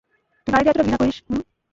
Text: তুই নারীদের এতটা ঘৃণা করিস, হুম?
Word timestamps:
তুই 0.47 0.51
নারীদের 0.53 0.71
এতটা 0.71 0.83
ঘৃণা 0.83 0.99
করিস, 1.01 1.17
হুম? 1.21 1.39